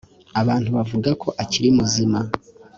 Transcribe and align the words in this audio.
abantu 0.41 0.69
bavuga 0.77 1.09
ko 1.21 1.29
akiri 1.43 1.69
muzima 1.77 2.19